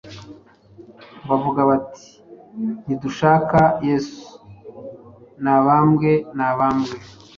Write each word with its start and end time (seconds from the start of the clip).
bavuga 1.27 1.61
bati 1.69 2.05
«Ntidushaka 2.85 3.59
Yesu, 3.87 4.21
Nabambwe! 5.43 6.11
Nabambwe!.» 6.37 6.95